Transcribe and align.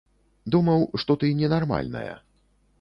Думаў, 0.55 0.81
што 1.05 1.17
ты 1.25 1.31
ненармальная. 1.43 2.13